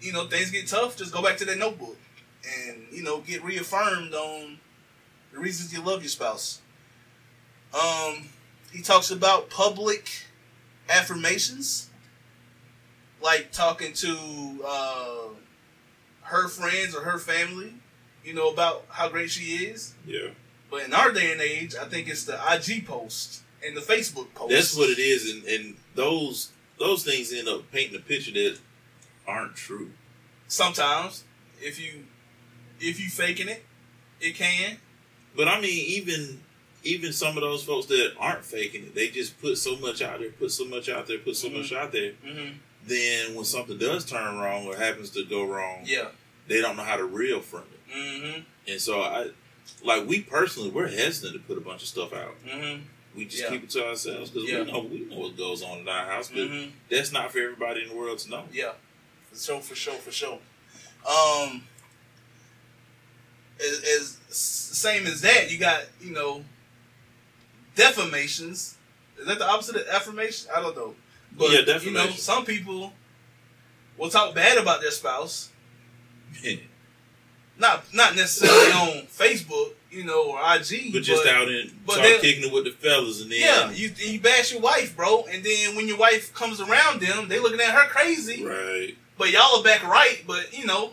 [0.01, 1.97] you know, things get tough, just go back to that notebook
[2.67, 4.59] and you know get reaffirmed on
[5.33, 6.61] the reasons you love your spouse.
[7.73, 8.29] Um,
[8.71, 10.09] he talks about public
[10.89, 11.89] affirmations,
[13.21, 14.17] like talking to
[14.65, 15.27] uh,
[16.21, 17.73] her friends or her family,
[18.23, 19.93] you know, about how great she is.
[20.05, 20.29] Yeah.
[20.71, 24.33] But in our day and age, I think it's the IG post and the Facebook
[24.33, 24.51] post.
[24.51, 28.57] That's what it is, and, and those those things end up painting a picture that
[29.27, 29.91] aren't true.
[30.47, 31.23] Sometimes,
[31.61, 32.05] if you
[32.79, 33.63] if you faking it,
[34.19, 34.77] it can.
[35.35, 36.41] But I mean, even
[36.83, 40.19] even some of those folks that aren't faking it, they just put so much out
[40.19, 41.57] there, put so much out there, put so Mhm.
[41.57, 42.11] much out there.
[42.25, 42.57] Mm-hmm.
[42.85, 46.09] Then when something does turn wrong or happens to go wrong, Yeah.
[46.47, 47.91] they don't know how to reel from it.
[47.97, 48.41] Mm-hmm.
[48.67, 49.29] And so I,
[49.83, 52.35] like we personally, we're hesitant to put a bunch of stuff out.
[53.15, 53.49] We just Yeah.
[53.49, 54.63] keep it to ourselves because Yeah.
[54.63, 56.71] we know we know what goes on in our house, but Mm-hmm.
[56.89, 58.47] that's not for everybody in the world to know.
[58.51, 58.73] Yeah,
[59.31, 60.39] for sure, for sure, for sure.
[61.07, 61.63] Um,
[63.59, 66.43] as, as same as that, you got you know
[67.75, 68.77] defamations.
[69.19, 70.49] Is that the opposite of affirmation?
[70.53, 70.95] I don't know.
[71.31, 72.93] But Yeah, you know, some people
[73.97, 75.49] will talk bad about their spouse,
[77.57, 82.07] not not necessarily on Facebook, you know, or IG, but just out and but start
[82.09, 85.23] then- kicking it with the fellas, and then Yeah, you you bash your wife, bro,
[85.31, 88.43] and then when your wife comes around them, they looking at her crazy.
[88.43, 90.23] right, But y'all are back right.
[90.27, 90.91] But you know,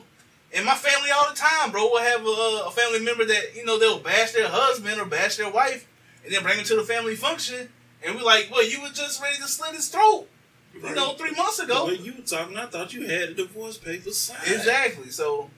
[0.52, 3.64] in my family all the time, bro, we'll have a, a family member that you
[3.64, 5.86] know they'll bash their husband or bash their wife,
[6.24, 7.68] and then bring them to the family function,
[8.04, 10.28] and we're like, well, you were just ready to slit his throat,
[10.74, 11.86] you know, three months ago.
[11.86, 14.40] way you were talking, I thought you had a divorce paper signed.
[14.46, 15.10] Exactly.
[15.10, 15.50] So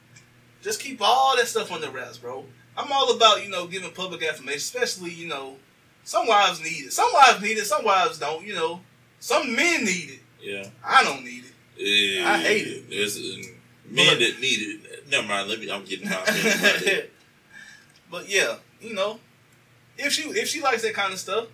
[0.63, 2.45] just keep all that stuff on the wraps, bro.
[2.77, 5.57] I'm all about you know giving public affirmation, especially you know
[6.05, 6.93] some wives need it.
[6.93, 7.65] Some wives need it.
[7.67, 8.45] Some wives don't.
[8.47, 8.81] You know,
[9.21, 10.21] some men need it.
[10.43, 10.69] Yeah.
[10.85, 11.53] I don't need it.
[11.77, 12.85] Yeah, I hate it.
[12.91, 13.45] It's, and
[13.91, 15.11] Men But- that need it.
[15.11, 15.49] Never mind.
[15.49, 15.71] Let me.
[15.71, 17.11] I'm getting my opinion about that.
[18.11, 19.21] but yeah, you know,
[19.99, 21.47] if she if she likes that kind of stuff,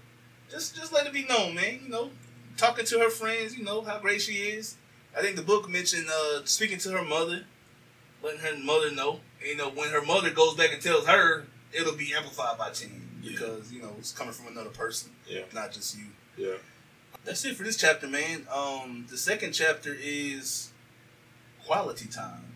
[0.51, 1.81] just just let it be known, man.
[1.83, 2.11] You know,
[2.57, 4.77] talking to her friends, you know how great she is.
[5.17, 7.45] I think the book mentioned uh, speaking to her mother,
[8.23, 9.21] letting her mother know.
[9.44, 13.20] You know, when her mother goes back and tells her, it'll be amplified by ten
[13.22, 13.33] Yeah.
[13.33, 15.42] because you know it's coming from another person, Yeah.
[15.53, 16.07] not just you.
[16.37, 16.57] Yeah.
[17.24, 18.46] That's it for this chapter, man.
[18.50, 20.70] Um, the second chapter is
[21.64, 22.46] quality time.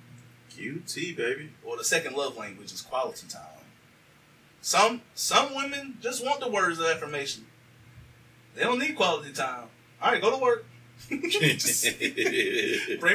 [0.50, 1.50] QT baby.
[1.64, 3.40] or the second love language is quality time.
[4.60, 7.46] Some some women just want the words of affirmation.
[8.54, 9.68] They don't need quality time.
[10.00, 10.64] All right, go to work.
[11.08, 11.22] Bring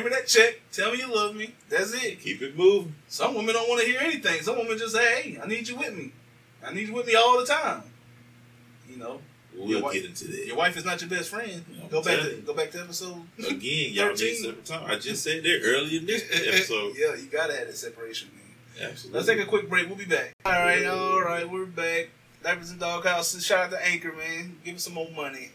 [0.04, 0.62] me that check.
[0.72, 1.54] Tell me you love me.
[1.70, 2.22] That's it.
[2.22, 2.94] Keep it moving.
[3.08, 4.42] Some women don't want to hear anything.
[4.42, 6.12] Some women just say, "Hey, I need you with me.
[6.66, 7.84] I need you with me all the time."
[8.90, 9.22] You know,
[9.56, 10.46] We'll Your wife- get into that.
[10.46, 11.66] your wife is not your best friend.
[11.82, 12.42] I'm Go back to you.
[12.46, 13.24] go back to episode.
[13.40, 14.28] Again, y'all 13.
[14.30, 14.90] missed every time.
[14.90, 16.94] I just said that earlier in this episode.
[16.98, 18.90] yeah, you gotta have that separation, man.
[18.92, 19.18] Absolutely.
[19.20, 19.88] Let's take a quick break.
[19.88, 20.34] We'll be back.
[20.46, 22.10] All right, all right, we're back.
[22.44, 23.46] Diapers and Doghouses.
[23.46, 24.58] Shout out to Anchor, man.
[24.64, 25.50] Give us some more money.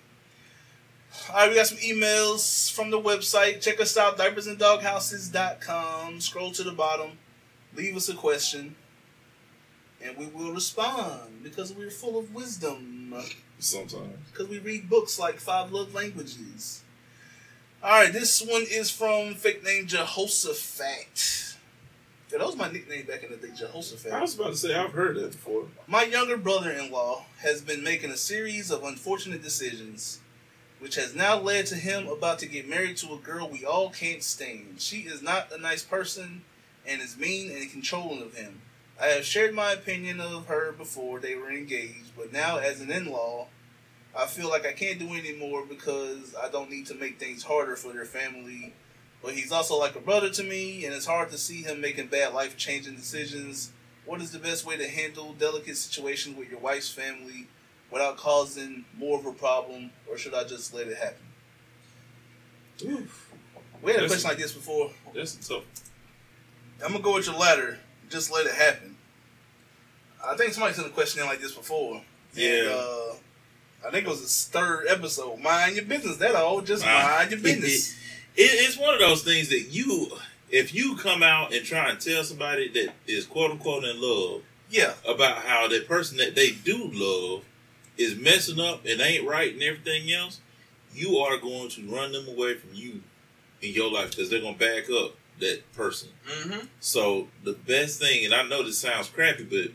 [1.31, 3.61] All right, we got some emails from the website.
[3.61, 6.21] Check us out, diapersanddoghouses.com.
[6.21, 7.13] Scroll to the bottom.
[7.75, 8.77] Leave us a question.
[10.03, 13.15] And we will respond because we're full of wisdom.
[13.59, 14.17] Sometimes.
[14.33, 16.83] Because we read books like Five Love Languages.
[17.83, 21.57] All right, this one is from fake name Jehoshaphat.
[22.31, 24.13] Yeah, that was my nickname back in the day, Jehoshaphat.
[24.13, 25.67] I was about to say I've heard that before.
[25.87, 30.21] My younger brother in law has been making a series of unfortunate decisions,
[30.85, 33.89] which has now led to him about to get married to a girl we all
[33.89, 34.75] can't stand.
[34.77, 36.43] She is not a nice person
[36.87, 38.61] and is mean and controlling of him.
[39.01, 42.91] I have shared my opinion of her before they were engaged, but now as an
[42.91, 43.47] in law,
[44.15, 47.45] I feel like I can't do any more because I don't need to make things
[47.45, 48.75] harder for their family.
[49.23, 52.09] But he's also like a brother to me, and it's hard to see him making
[52.09, 53.73] bad life changing decisions
[54.05, 57.47] what is the best way to handle delicate situations with your wife's family
[57.91, 61.19] without causing more of a problem, or should I just let it happen?
[62.85, 63.33] Oof.
[63.83, 64.91] We had a That's- question like this before.
[65.15, 65.65] That's a tough.
[66.85, 67.79] I'm gonna go with your latter.
[68.11, 68.97] Just let it happen.
[70.25, 72.03] I think somebody sent a question in like this before.
[72.35, 72.51] Yeah.
[72.61, 73.15] And, uh,
[73.87, 75.39] I think it was the third episode.
[75.41, 76.17] Mind your business.
[76.17, 76.63] That all.
[76.63, 77.17] Just Ah.
[77.19, 77.95] mind your business.
[78.37, 80.11] It, it's one of those things that you,
[80.51, 84.43] if you come out and try and tell somebody that is quote unquote in love
[84.71, 84.95] yeah.
[85.07, 87.45] about how the person that they do love
[87.97, 90.41] is messing up and ain't right and everything else,
[90.93, 93.03] you are going to run them away from you
[93.63, 96.11] in your life because they're going to back up that person.
[96.29, 96.67] Mm-hmm.
[96.81, 99.73] So the best thing, and I know this sounds crappy, but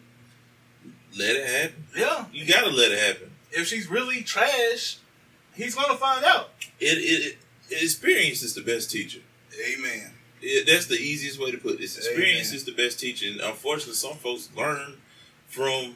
[1.18, 1.86] let it happen.
[1.96, 2.26] Yeah.
[2.32, 3.32] You got to let it happen.
[3.52, 5.00] If she's really trash,
[5.56, 6.52] he's gonna find out.
[6.80, 7.38] It, it,
[7.70, 9.22] it experience is the best teacher.
[9.74, 10.12] Amen.
[10.42, 11.82] It, that's the easiest way to put it.
[11.82, 12.56] It's experience Amen.
[12.56, 13.30] is the best teacher.
[13.32, 14.98] And unfortunately, some folks learn
[15.48, 15.96] from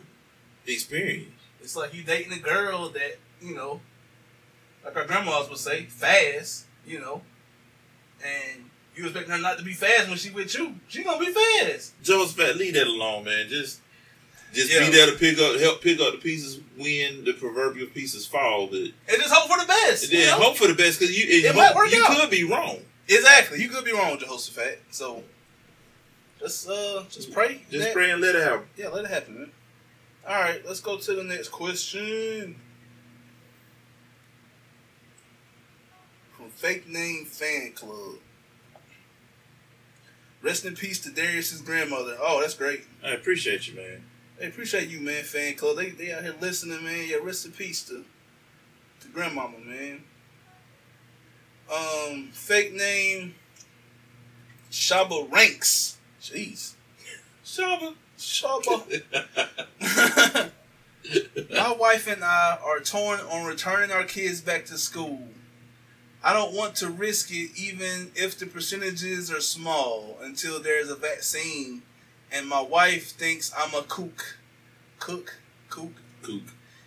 [0.66, 1.30] experience.
[1.63, 3.80] It's like you dating a girl that, you know,
[4.84, 7.21] like our grandmas would say, fast, you know,
[8.23, 10.76] and you expect her not to be fast when she with you.
[10.89, 11.93] She gonna be fast.
[12.04, 13.47] Joseph, leave that alone, man.
[13.47, 13.80] Just,
[14.54, 14.82] just Yeah.
[14.86, 18.67] be there to pick up, help pick up the pieces when the proverbial pieces fall.
[18.67, 20.12] But And just hope for the best.
[20.12, 20.45] you then know?
[20.45, 22.17] hope for the best because you, it, might work you out.
[22.19, 22.80] could be wrong.
[23.08, 23.62] Exactly.
[23.62, 24.82] You could be wrong, Jehoshaphat.
[24.91, 25.23] So
[26.39, 27.62] just uh just pray.
[27.71, 28.65] Just that- pray and let it happen.
[28.78, 29.52] Yeah, let it happen, man.
[30.28, 32.56] Alright, let's go to the next question.
[36.32, 38.16] From Fake Name Fan Club.
[40.42, 42.18] Rest in peace to Darius's grandmother.
[42.20, 42.84] Oh, that's great.
[43.04, 44.04] I appreciate you, man.
[44.38, 45.78] They appreciate you, man, fan club.
[45.78, 47.08] They they out here listening, man.
[47.08, 48.04] Yeah, rest in peace to
[49.02, 50.04] to grandmama, man.
[51.74, 53.36] Um, fake name
[54.70, 55.98] Shabba Ranks.
[56.22, 56.74] Jeez.
[57.46, 57.96] Shabba.
[58.24, 59.02] Shabba.
[61.52, 65.28] My wife and I are torn on returning our kids back to school.
[66.24, 70.96] I don't want to risk it even if the percentages are small until there's a
[70.96, 71.82] vaccine
[72.32, 74.38] and my wife thinks I'm a kook.
[75.00, 75.36] Cook?
[75.70, 75.92] Kook?
[76.22, 76.44] Kook.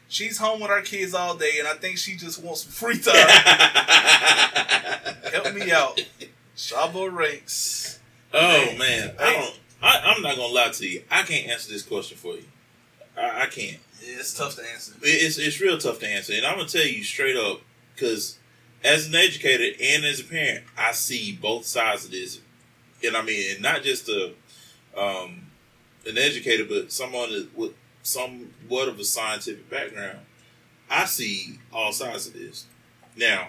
[0.08, 2.98] She's home with our kids all day and I think she just wants some free
[3.02, 3.14] time.
[5.32, 6.00] Help me out.
[6.56, 8.00] Shabba Ranks.
[8.32, 9.60] Oh man, I don't.
[9.82, 11.02] I, I'm not gonna lie to you.
[11.10, 12.44] I can't answer this question for you.
[13.16, 13.78] I, I can't.
[14.02, 14.92] Yeah, it's tough to answer.
[15.02, 17.60] It- It's it's real tough to answer, and I'm gonna tell you straight up
[17.94, 18.38] because
[18.84, 22.40] as an educator and as a parent, I see both sides of this,
[23.04, 24.32] and I mean, and not just a
[24.96, 25.46] um,
[26.06, 30.18] an educator, but someone with somewhat of a scientific background.
[30.88, 32.64] I see all sides of this.
[33.16, 33.48] Now,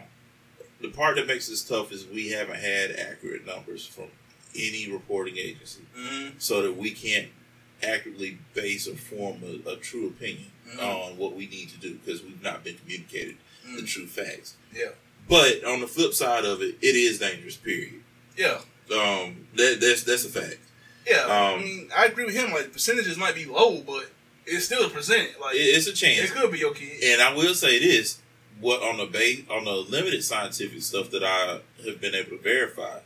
[0.81, 4.05] the part that makes this tough is we haven't had accurate numbers from
[4.55, 6.29] any reporting agency, Mm-hmm.
[6.39, 7.27] so that we can't
[7.83, 10.79] accurately base or form a, a true opinion Mhm.
[10.81, 13.87] on what we need to do because we've not been communicated the Mm.
[13.87, 14.55] true facts.
[14.73, 14.91] Yeah.
[15.29, 17.55] But on the flip side of it, it is dangerous.
[17.57, 18.01] Period.
[18.37, 18.61] Yeah.
[18.91, 20.57] Um, that that's that's a fact.
[21.05, 21.25] Yeah.
[21.27, 22.51] I Um, mean, I agree with him.
[22.51, 24.09] Like percentages might be low, but
[24.45, 25.39] it's still a percent.
[25.39, 26.29] Like It- it's a chance.
[26.29, 27.03] it could be your kid.
[27.03, 28.17] And I will say this:
[28.59, 32.37] what on the base on the limited scientific stuff that I have been able to
[32.37, 32.99] verify,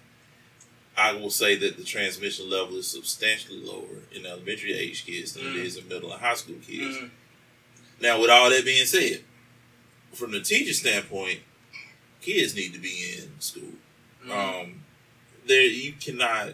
[1.01, 5.43] I will say that the transmission level is substantially lower in elementary age kids than
[5.43, 5.55] Mm.
[5.59, 6.97] it is in middle and high school kids.
[6.97, 7.09] Mhm.
[8.01, 9.23] Now, with all that being said,
[10.13, 11.39] from the teacher standpoint,
[12.21, 13.73] kids need to be in school.
[14.25, 14.29] Mhm.
[14.31, 14.83] Um,
[15.47, 16.53] there you cannot.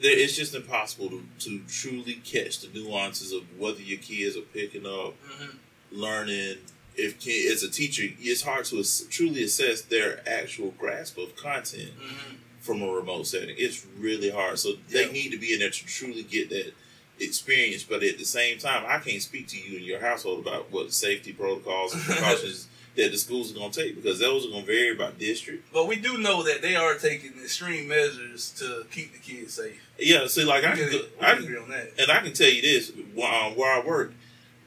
[0.00, 4.42] There, it's just impossible to, to truly catch the nuances of whether your kids are
[4.42, 5.58] picking up Mhm.
[5.90, 6.58] learning.
[6.96, 11.34] If kid, as a teacher, it's hard to ass- truly assess their actual grasp of
[11.36, 12.36] content Mhm.
[12.70, 13.56] From a remote setting.
[13.58, 14.56] It's really hard.
[14.60, 15.10] So they Yeah.
[15.12, 16.72] need to be in there to truly get that
[17.18, 17.82] experience.
[17.82, 20.92] But at the same time, I can't speak to you and your household about what
[20.92, 24.64] safety protocols and precautions that the schools are going to take because those are going
[24.64, 25.72] to vary by district.
[25.72, 29.80] But we do know that they are taking extreme measures to keep the kids safe.
[29.98, 31.92] Yeah, see, like I We can, can, I can agree on that.
[31.98, 34.12] and I can tell you this: um, where I work,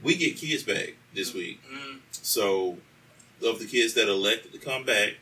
[0.01, 1.61] we get kids back this week.
[1.71, 1.99] Mhm.
[2.11, 2.77] So,
[3.45, 5.13] of the kids that elected to come back,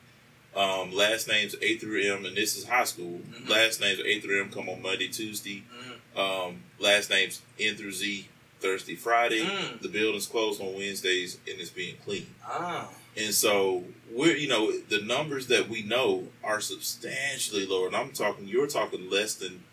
[0.56, 3.20] um, last names A through M, and this is high school.
[3.30, 3.48] Mhm.
[3.50, 5.64] Last names A through M come on Monday, Tuesday.
[6.16, 6.18] Mhm.
[6.20, 8.28] Um, last names N through Z
[8.60, 9.44] Thursday, Friday.
[9.44, 9.82] Mm.
[9.82, 12.34] The building's closed on Wednesdays, and it's being cleaned.
[12.46, 12.90] Ah.
[13.18, 17.88] And so we're, you know, the numbers that we know are substantially lower.
[17.88, 19.64] And I'm talking, you're talking less than,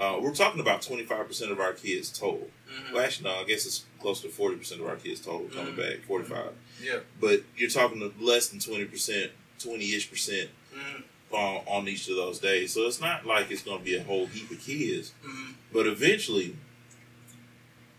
[0.00, 2.50] uh, we're talking about 25% of our kids total.
[2.70, 2.92] Mhm.
[2.94, 5.76] Well, actually, no, I guess it's close to 40% of our kids total coming Mhm.
[5.76, 7.00] back, 45 Yeah.
[7.20, 9.30] but you're talking less than twenty percent,
[9.62, 11.02] twenty ish percent Mhm.
[11.30, 12.72] on, on each of those days.
[12.72, 15.12] So it's not like it's going to be a whole heap of kids.
[15.24, 15.54] Mhm.
[15.72, 16.56] But eventually,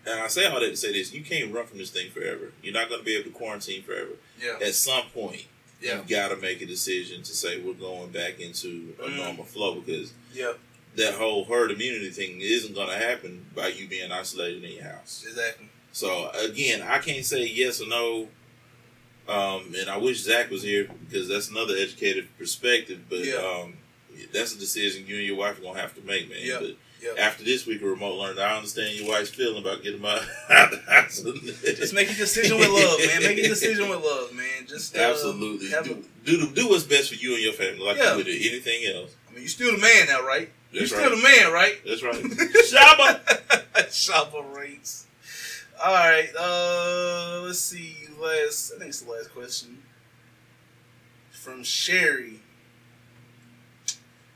[0.06, 2.52] and I say all that to say this: you can't run from this thing forever.
[2.62, 4.12] You're not going to be able to quarantine forever.
[4.41, 4.58] Yeah.
[4.62, 5.45] At some point,
[5.82, 6.02] Yeah.
[6.02, 9.15] you got to make a decision to say we're going back into a Mhm.
[9.17, 10.54] normal flow because Yeah.
[10.95, 14.84] that whole herd immunity thing isn't going to happen by you being isolated in your
[14.84, 15.23] house.
[15.28, 15.69] Exactly.
[15.91, 18.30] So again, I can't say yes or no.
[19.27, 23.01] Um, and I wish Zach was here because that's another educated perspective.
[23.09, 23.36] But Yeah.
[23.36, 23.77] um,
[24.33, 26.39] that's a decision you and your wife are gonna have to make, man.
[26.41, 26.59] Yeah.
[26.59, 30.15] But after this week of remote learning, I understand your wife's feeling about getting my
[30.49, 31.21] out the house.
[31.21, 33.23] Just make a decision with love, man.
[33.23, 34.67] Make a decision with love, man.
[34.67, 35.69] Just uh, Absolutely.
[35.69, 38.12] Do, a- do do what's best for you and your family, like Yeah.
[38.12, 39.12] you would do anything else.
[39.29, 40.49] I mean, you're still the man now, right?
[40.73, 41.09] That's still right.
[41.12, 41.77] the man, right?
[41.86, 42.15] That's right.
[42.71, 43.91] Shabba.
[43.93, 45.05] Shopper rates.
[45.84, 46.30] All right.
[46.39, 47.98] Uh, let's see.
[48.17, 49.84] Last, I think it's the last question
[51.32, 52.39] from Sherry.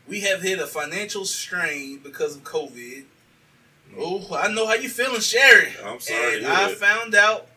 [0.07, 3.05] We have hit a financial strain because of COVID.
[3.97, 5.71] Oh, I know how you feeling, Sherry.
[5.85, 7.47] I'm sorry And I found out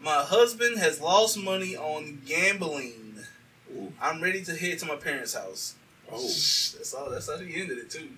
[0.00, 3.18] my husband has lost money on gambling.
[3.70, 3.92] Ooh.
[4.00, 5.74] I'm ready to head to my parents' house.
[6.10, 6.22] Oh.
[6.22, 7.10] That's all.
[7.10, 8.08] That's how he ended it too.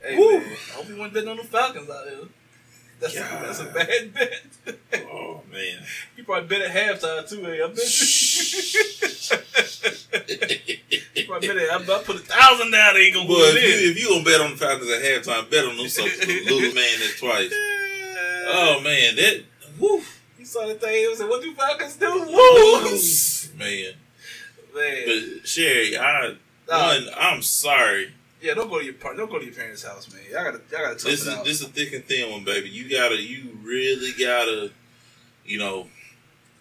[0.00, 0.38] Hey Woo.
[0.38, 2.28] man, I hope he wasn't on the Falcons out here.
[3.00, 4.42] That's a, that's a bad bet.
[5.10, 5.82] Oh man.
[6.16, 7.42] he probably bet at halftime too.
[7.44, 7.78] Hey, I bet
[11.14, 11.24] you.
[11.26, 12.94] probably bet at, I, I put a thousand down.
[12.94, 13.90] They ain't gonna Boy, lose if you, it.
[13.90, 16.02] if you gonna bet on the Falcons at halftime, bet on them to
[16.54, 17.52] lose man this twice.
[18.46, 19.42] Oh man, that
[19.78, 20.02] whew,
[20.38, 20.94] he saw the thing.
[20.94, 23.94] He was like, "What do Falcons do?" Woo, man.
[24.74, 25.06] man.
[25.06, 26.36] But Sherry, I
[26.68, 28.12] Uh, one, I'm sorry.
[28.44, 30.22] Yeah, don't go to your par- don't go to your parents' house, man.
[30.30, 31.44] I gotta, I gotta This is out.
[31.44, 32.68] this is a thick and thin one, baby.
[32.68, 34.70] You gotta, you really gotta,
[35.46, 35.88] you know,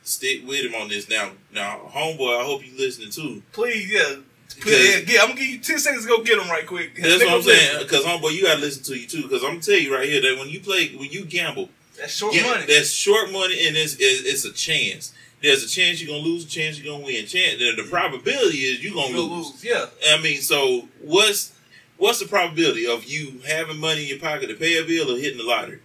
[0.04, 1.10] stick with him on this.
[1.10, 3.44] Now, now, homeboy, I hope you listening too.
[3.52, 4.16] Please, yeah.
[4.56, 6.96] Because- yeah, I'm gonna give you ten seconds to go get him right quick.
[6.96, 7.80] That's Make what I'm saying.
[7.84, 9.24] Because homeboy, you gotta listen to you too.
[9.24, 12.14] Because I'm gonna tell you right here that when you play, when you gamble, That's
[12.14, 12.66] short Yeah, money.
[12.66, 15.14] That's short money, and it's, it's it's a chance.
[15.42, 17.26] There's a chance you're gonna lose, a chance you're gonna win.
[17.26, 17.90] Chance, the, the mm-hmm.
[17.90, 19.52] probability is you're gonna You'll lose.
[19.52, 19.64] lose.
[19.66, 19.88] Yeah.
[20.10, 21.53] I mean, so what's
[21.98, 25.18] what's the probability of you having money in your pocket to pay a bill or
[25.18, 25.80] hitting the lottery?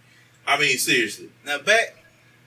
[0.47, 1.29] I mean, seriously.
[1.45, 1.95] Now back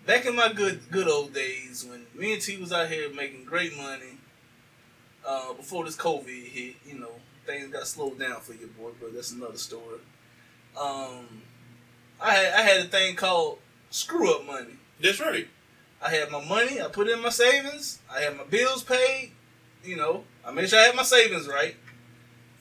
[0.07, 3.45] back in my good good old days when me and T was out here making
[3.45, 4.19] great money,
[5.27, 7.13] uh, before this COVID hit, you know,
[7.47, 10.01] things got slowed down for your boy, but that's another story.
[10.79, 11.43] Um
[12.21, 13.59] I had I had a thing called
[13.91, 14.77] screw up money.
[15.01, 15.49] That's right.
[16.01, 19.33] I had my money, I put it in my savings, I had my bills paid,
[19.85, 21.77] you know, I made sure I had my savings right.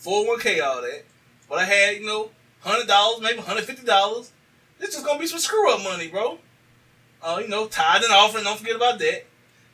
[0.04, 1.04] 401k, all that.
[1.50, 2.32] But I had, you know,
[2.62, 4.32] hundred dollars, maybe hundred fifty dollars.
[4.80, 6.40] This just gonna be some screw up money, bro.
[7.22, 9.26] Uh, you know, tithe and offering, don't forget about that.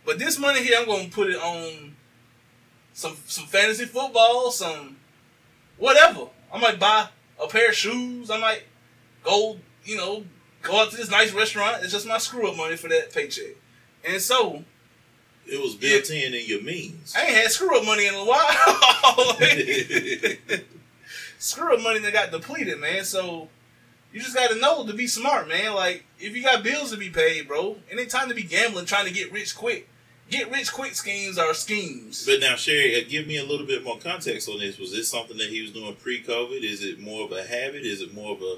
[0.05, 1.95] But this money here, I'm gonna put it on
[2.93, 4.97] some some fantasy football, some
[5.77, 6.27] whatever.
[6.51, 7.09] I might buy
[7.41, 8.29] a pair of shoes.
[8.29, 8.63] I might
[9.23, 10.25] go, you know,
[10.61, 11.83] go out to this nice restaurant.
[11.83, 13.55] It's just my screw up money for that paycheck.
[14.03, 14.63] And so
[15.49, 17.13] It was built in in your means.
[17.15, 19.37] I ain't had screw up money in a while.
[21.39, 23.03] screw up money that got depleted, man.
[23.05, 23.49] So
[24.11, 25.73] you just got to know to be smart, man.
[25.73, 28.85] Like if you got bills to be paid, bro, it ain't time to be gambling
[28.85, 29.87] trying to get rich quick.
[30.29, 32.25] Get rich quick schemes are schemes.
[32.25, 34.77] But now, Sherry, uh, give me a little bit more context on this.
[34.77, 36.63] Was this something that he was doing pre-COVID?
[36.63, 37.83] Is it more of a habit?
[37.85, 38.57] Is it more of a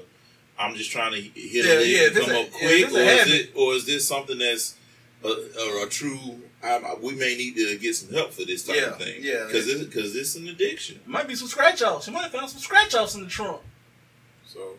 [0.58, 3.32] I'm just trying to hit Yeah, a yeah, come a- up quick, a or is
[3.32, 4.74] it, or is this something that's
[5.24, 6.40] a, a, a true?
[6.62, 9.16] I, we may need to get some help for this type Yeah, of thing.
[9.20, 9.44] yeah.
[9.46, 11.00] because it's because it's an addiction.
[11.06, 12.06] Might be some scratch offs.
[12.06, 13.60] You might have found some scratch offs in the trunk.
[14.46, 14.76] So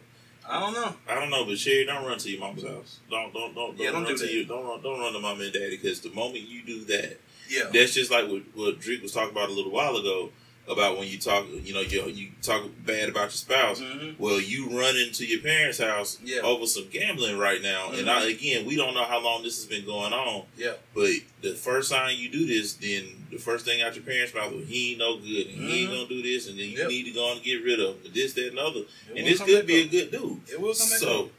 [0.47, 0.93] I don't know.
[1.09, 2.99] I don't know, but Sherry, don't run to your mama's house.
[3.09, 4.33] Don't don't don't, don't Yeah, don't run do to that.
[4.33, 4.45] you.
[4.45, 7.19] Don't run don't run to mama and daddy because the moment you do that,
[7.49, 7.63] Yeah.
[7.73, 10.29] That's just like what, what Drake was talking about a little while ago
[10.71, 13.79] about when you talk, you know, you, you talk bad about your spouse.
[13.81, 16.39] hmm Well, you run into your parents' house Yeah.
[16.41, 19.65] over some gambling right now, and I, again, we don't know how long this has
[19.65, 20.45] been going on.
[20.57, 20.73] Yeah.
[20.95, 21.11] But
[21.41, 24.61] the first time you do this, then the first thing out your parents' mouth, well,
[24.61, 25.95] he ain't no good, and he ain't Mhm.
[25.95, 26.87] gonna do this, and then you Yep.
[26.89, 28.79] need to go and get rid of him, this, that, and the other.
[28.79, 30.41] It and this could be a good dude.
[30.51, 31.01] It will come back up.
[31.01, 31.31] So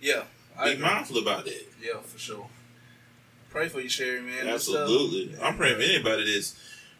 [0.00, 0.24] Yeah.
[0.56, 0.84] I be agree.
[0.84, 1.66] mindful about that.
[1.82, 2.48] Yeah, for sure.
[3.50, 4.46] Pray for you, Sherry, man.
[4.48, 5.34] Absolutely.
[5.42, 6.54] I'm praying for anybody that's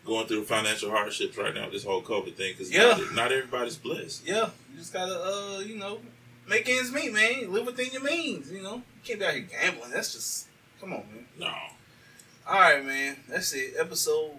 [0.09, 2.97] going through financial hardships right now, this whole COVID thing, because Yeah.
[2.99, 4.27] not, not everybody's blessed.
[4.27, 6.01] Yeah, you just gotta, uh, you know,
[6.49, 7.53] make ends meet, man.
[7.53, 8.77] Live within your means, you know.
[8.77, 9.91] You can't be out here gambling.
[9.91, 10.47] That's just,
[10.81, 11.27] come on, man.
[11.39, 11.55] No.
[12.47, 13.17] All right, man.
[13.29, 13.75] That's it.
[13.79, 14.33] Episode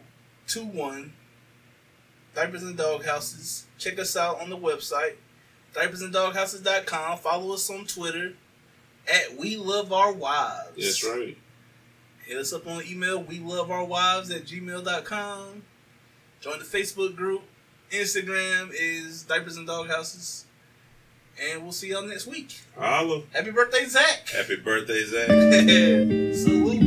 [0.47, 1.13] 2 1.
[2.36, 3.65] Diapers and Dog Houses.
[3.78, 5.15] Check us out on the website,
[5.74, 7.17] diapersanddogHouses.com.
[7.20, 8.34] Follow us on Twitter
[9.11, 10.76] at We Love Our Wives.
[10.78, 11.38] That's right.
[12.30, 15.64] Hit us up on email, we love our wives at gmail.com.
[16.42, 17.42] Join the Facebook group.
[17.90, 20.46] Instagram is Diapers and doghouses.
[21.42, 22.60] And we'll see y'all next week.
[22.78, 23.24] Holla.
[23.34, 24.30] Happy birthday, Zach.
[24.30, 25.26] Happy birthday, Zach.
[26.36, 26.79] Salute.